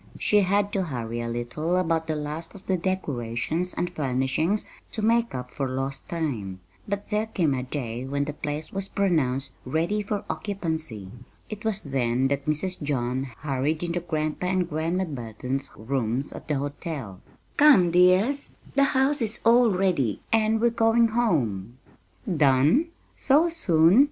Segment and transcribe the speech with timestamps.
[0.17, 5.03] She had to hurry a little about the last of the decorations and furnishings to
[5.03, 9.53] make up for lost time; but there came a day when the place was pronounced
[9.63, 11.11] ready for occupancy.
[11.51, 12.81] It was then that Mrs.
[12.81, 17.21] John hurried into Grandpa and Grandma Burton's rooms at the hotel.
[17.57, 18.71] "Come, dears," she said gayly.
[18.73, 21.77] "The house is all ready, and we're going home."
[22.27, 22.87] "Done?
[23.15, 23.99] So soon?"